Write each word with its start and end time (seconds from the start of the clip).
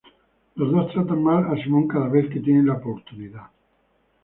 Los 0.55 0.71
dos 0.71 0.91
tratan 0.93 1.21
mal 1.23 1.45
a 1.55 1.63
Simon 1.63 1.87
cada 1.87 2.07
vez 2.07 2.27
que 2.33 2.39
tienen 2.39 2.65
la 2.65 2.73
oportunidad. 2.73 3.51